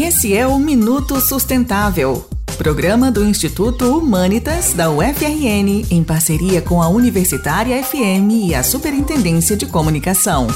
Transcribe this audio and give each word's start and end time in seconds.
Esse 0.00 0.32
é 0.32 0.46
o 0.46 0.60
Minuto 0.60 1.20
Sustentável, 1.20 2.24
programa 2.56 3.10
do 3.10 3.24
Instituto 3.24 3.98
Humanitas 3.98 4.72
da 4.72 4.88
UFRN, 4.88 5.88
em 5.90 6.04
parceria 6.04 6.62
com 6.62 6.80
a 6.80 6.88
Universitária 6.88 7.82
FM 7.82 8.30
e 8.46 8.54
a 8.54 8.62
Superintendência 8.62 9.56
de 9.56 9.66
Comunicação. 9.66 10.46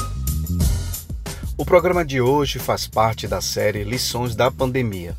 O 1.57 1.65
programa 1.65 2.05
de 2.05 2.21
hoje 2.21 2.57
faz 2.57 2.87
parte 2.87 3.27
da 3.27 3.41
série 3.41 3.83
Lições 3.83 4.33
da 4.33 4.49
Pandemia, 4.49 5.13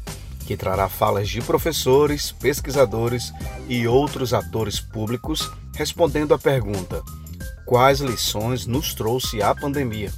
que 0.46 0.56
trará 0.56 0.88
falas 0.88 1.29
de 1.29 1.43
professores, 1.43 2.32
pesquisadores 2.32 3.30
e 3.68 3.86
outros 3.86 4.32
atores 4.32 4.80
públicos 4.80 5.52
respondendo 5.75 6.32
à 6.32 6.38
pergunta: 6.38 7.02
quais 7.66 8.00
lições 8.00 8.66
nos 8.66 8.95
trouxe 8.95 9.43
a 9.43 9.54
pandemia? 9.54 10.11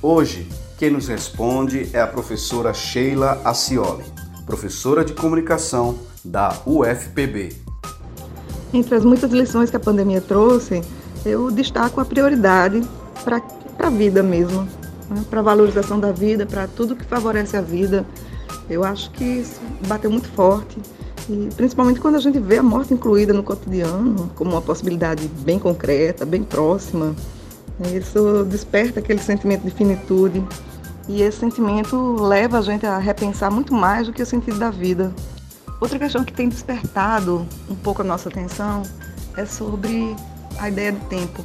Hoje, 0.00 0.46
quem 0.78 0.90
nos 0.90 1.08
responde 1.08 1.88
é 1.92 2.00
a 2.00 2.06
professora 2.06 2.74
Sheila 2.74 3.40
Acioli, 3.44 4.04
professora 4.44 5.04
de 5.04 5.12
comunicação 5.12 5.98
da 6.24 6.56
UFPB. 6.66 7.56
Entre 8.72 8.94
as 8.94 9.04
muitas 9.04 9.30
lições 9.30 9.70
que 9.70 9.76
a 9.76 9.80
pandemia 9.80 10.20
trouxe, 10.20 10.82
eu 11.24 11.50
destaco 11.50 12.00
a 12.00 12.04
prioridade 12.04 12.82
para 13.22 13.40
a 13.78 13.90
vida 13.90 14.22
mesmo, 14.22 14.62
né? 15.08 15.24
para 15.30 15.40
a 15.40 15.42
valorização 15.42 16.00
da 16.00 16.10
vida, 16.10 16.44
para 16.44 16.66
tudo 16.66 16.96
que 16.96 17.04
favorece 17.04 17.56
a 17.56 17.60
vida. 17.60 18.04
Eu 18.68 18.82
acho 18.82 19.10
que 19.12 19.24
isso 19.24 19.60
bateu 19.86 20.10
muito 20.10 20.28
forte, 20.30 20.76
e 21.28 21.48
principalmente 21.54 22.00
quando 22.00 22.16
a 22.16 22.20
gente 22.20 22.38
vê 22.38 22.58
a 22.58 22.62
morte 22.62 22.92
incluída 22.92 23.32
no 23.32 23.42
cotidiano 23.42 24.30
como 24.34 24.50
uma 24.50 24.62
possibilidade 24.62 25.28
bem 25.28 25.58
concreta, 25.58 26.26
bem 26.26 26.42
próxima. 26.42 27.14
Isso 27.94 28.44
desperta 28.44 29.00
aquele 29.00 29.18
sentimento 29.18 29.62
de 29.62 29.70
finitude 29.70 30.44
e 31.08 31.22
esse 31.22 31.38
sentimento 31.38 32.16
leva 32.22 32.58
a 32.58 32.62
gente 32.62 32.86
a 32.86 32.98
repensar 32.98 33.50
muito 33.50 33.74
mais 33.74 34.06
do 34.06 34.12
que 34.12 34.22
o 34.22 34.26
sentido 34.26 34.58
da 34.58 34.70
vida. 34.70 35.12
Outra 35.80 35.98
questão 35.98 36.24
que 36.24 36.32
tem 36.32 36.48
despertado 36.48 37.46
um 37.68 37.74
pouco 37.74 38.02
a 38.02 38.04
nossa 38.04 38.28
atenção 38.28 38.82
é 39.36 39.44
sobre 39.44 40.14
a 40.58 40.68
ideia 40.68 40.92
de 40.92 41.00
tempo. 41.06 41.44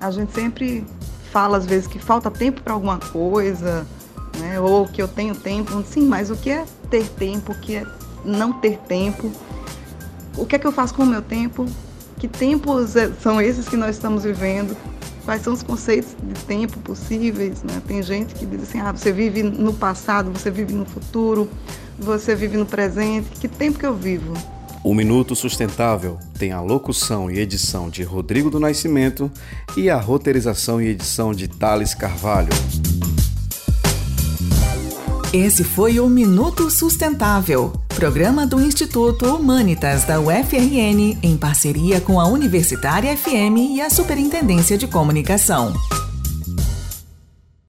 A 0.00 0.10
gente 0.10 0.32
sempre 0.32 0.86
fala 1.32 1.58
às 1.58 1.66
vezes 1.66 1.86
que 1.86 1.98
falta 1.98 2.30
tempo 2.30 2.62
para 2.62 2.72
alguma 2.72 2.98
coisa, 2.98 3.86
né? 4.38 4.60
ou 4.60 4.86
que 4.86 5.02
eu 5.02 5.08
tenho 5.08 5.34
tempo. 5.34 5.82
Sim, 5.82 6.06
mas 6.06 6.30
o 6.30 6.36
que 6.36 6.50
é 6.50 6.64
ter 6.88 7.06
tempo? 7.08 7.52
O 7.52 7.54
que 7.56 7.76
é 7.76 7.86
não 8.24 8.52
ter 8.52 8.78
tempo? 8.78 9.30
O 10.36 10.46
que 10.46 10.56
é 10.56 10.58
que 10.58 10.66
eu 10.66 10.72
faço 10.72 10.94
com 10.94 11.02
o 11.02 11.06
meu 11.06 11.20
tempo? 11.20 11.66
Que 12.16 12.28
tempos 12.28 12.96
é, 12.96 13.12
são 13.20 13.40
esses 13.40 13.68
que 13.68 13.76
nós 13.76 13.96
estamos 13.96 14.22
vivendo? 14.22 14.76
Quais 15.28 15.42
são 15.42 15.52
os 15.52 15.62
conceitos 15.62 16.16
de 16.22 16.32
tempo 16.46 16.78
possíveis. 16.78 17.62
Né? 17.62 17.82
Tem 17.86 18.02
gente 18.02 18.34
que 18.34 18.46
diz 18.46 18.62
assim: 18.62 18.80
ah, 18.80 18.92
você 18.92 19.12
vive 19.12 19.42
no 19.42 19.74
passado, 19.74 20.30
você 20.32 20.50
vive 20.50 20.72
no 20.72 20.86
futuro, 20.86 21.46
você 21.98 22.34
vive 22.34 22.56
no 22.56 22.64
presente. 22.64 23.28
Que 23.38 23.46
tempo 23.46 23.78
que 23.78 23.84
eu 23.84 23.94
vivo? 23.94 24.32
O 24.82 24.94
Minuto 24.94 25.36
Sustentável 25.36 26.18
tem 26.38 26.50
a 26.50 26.62
locução 26.62 27.30
e 27.30 27.38
edição 27.38 27.90
de 27.90 28.02
Rodrigo 28.02 28.48
do 28.48 28.58
Nascimento 28.58 29.30
e 29.76 29.90
a 29.90 30.00
roteirização 30.00 30.80
e 30.80 30.86
edição 30.86 31.34
de 31.34 31.46
Thales 31.46 31.94
Carvalho. 31.94 32.48
Esse 35.30 35.62
foi 35.62 36.00
o 36.00 36.08
Minuto 36.08 36.70
Sustentável, 36.70 37.74
programa 37.98 38.46
do 38.46 38.60
Instituto 38.60 39.26
Humanitas 39.34 40.04
da 40.04 40.20
UFRN, 40.20 41.18
em 41.20 41.36
parceria 41.36 42.00
com 42.00 42.20
a 42.20 42.28
Universitária 42.28 43.16
FM 43.16 43.74
e 43.74 43.80
a 43.80 43.90
Superintendência 43.90 44.78
de 44.78 44.86
Comunicação. 44.86 45.74